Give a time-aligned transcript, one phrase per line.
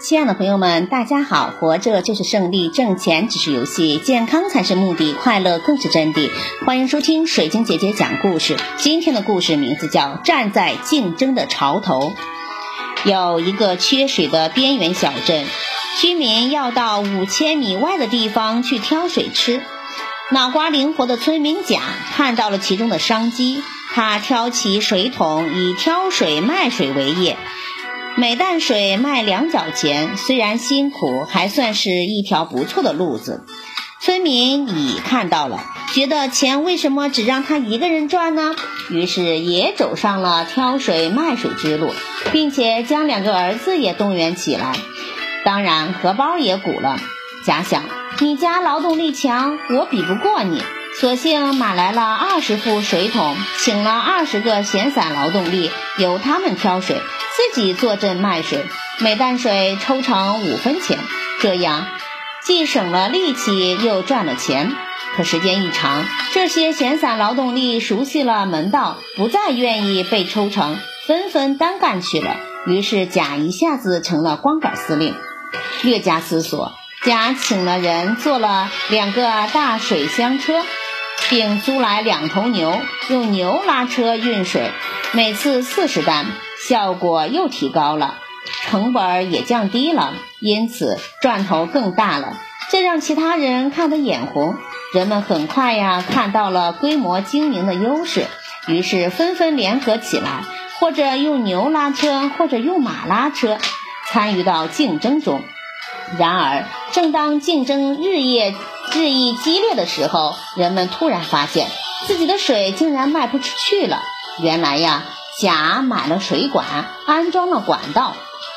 [0.00, 1.50] 亲爱的朋友们，大家好！
[1.58, 6.30] 活着就是胜利，挣钱只是游戏，健康才是目的，快乐更是真谛。
[6.66, 8.56] 欢迎收听水晶姐姐讲故事。
[8.76, 12.12] 今天的故事名字叫《站在竞争的潮头》。
[13.10, 15.46] 有一个缺水的边缘小镇，
[16.00, 19.62] 居民要到五千米外的地方去挑水吃。
[20.30, 21.80] 脑瓜灵活的村民甲
[22.14, 23.62] 看到了其中的商机，
[23.94, 27.38] 他挑起水桶，以挑水卖水为业。
[28.16, 33.44] 每担水卖两角钱，虽然辛苦，还算是一条不错的路子。
[34.00, 38.54] 村民乙看到了，觉得钱为什么只让他一个人赚呢？
[38.88, 41.92] 于是也走上了挑水卖水之路，
[42.30, 44.76] 并且将两个儿子也动员起来，
[45.44, 47.00] 当然荷包也鼓了。
[47.44, 47.82] 假想，
[48.20, 50.62] 你家劳动力强，我比不过你，
[51.00, 56.96] 索性买来了二十副水桶，请了二十个闲散劳动力，由他们挑水。
[57.52, 58.64] 自己坐镇卖水，
[58.98, 60.98] 每担水抽成五分钱，
[61.40, 61.86] 这样
[62.42, 64.72] 既省了力气又赚了钱。
[65.16, 72.36] 可时间一长，这些闲散劳动力熟悉了门道，不再愿意被抽成，纷纷单干去了。
[72.66, 75.14] 于是甲一下子成了光杆司令。
[75.82, 76.72] 略加思索，
[77.04, 79.22] 甲请了人做了两个
[79.52, 80.64] 大水箱车，
[81.28, 84.72] 并租来两头牛，用牛拉车运水，
[85.12, 86.26] 每次四十担。
[86.66, 88.14] 效果又提高了，
[88.62, 92.38] 成本也降低了，因此赚头更大了。
[92.70, 94.56] 这让其他人看得眼红。
[94.94, 98.26] 人们很快呀看到了规模经营的优势，
[98.66, 100.44] 于是纷纷联合起来，
[100.78, 103.58] 或者用牛拉车，或者用马拉车，
[104.10, 105.42] 参与到竞争中。
[106.18, 108.54] 然而，正当竞争日夜
[108.94, 111.66] 日益激烈的时候，人们突然发现
[112.06, 114.00] 自己的水竟然卖不出去了。
[114.40, 115.02] 原来呀。
[115.38, 116.64] 甲买了水管，
[117.06, 118.14] 安装了管道，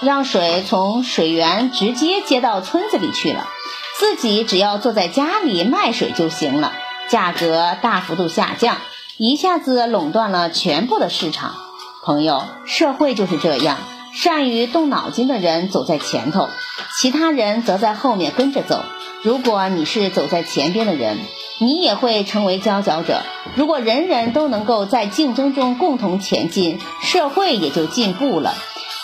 [0.00, 3.48] 让水从水源直接接到村子里去了。
[3.98, 6.72] 自己只要坐在家里卖水就行了，
[7.08, 8.76] 价格大幅度下降，
[9.18, 11.56] 一下子垄断了全部的市场。
[12.02, 13.76] 朋友，社会就是这样，
[14.14, 16.48] 善于动脑筋的人走在前头，
[16.96, 18.82] 其他人则在后面跟着走。
[19.22, 21.18] 如果你是走在前边的人。
[21.62, 23.20] 你也会成为佼佼者。
[23.54, 28.54] 如果人人都能够在竞争中共同前进，社会也就进步了。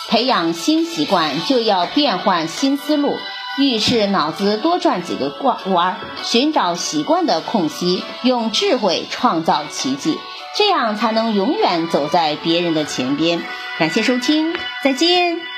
[0.09, 3.15] 培养新习惯，就要变换新思路。
[3.59, 5.35] 遇事脑子多转几个
[5.67, 10.17] 弯儿，寻找习惯的空隙，用智慧创造奇迹，
[10.55, 13.43] 这样才能永远走在别人的前边。
[13.77, 15.56] 感谢收听，再见。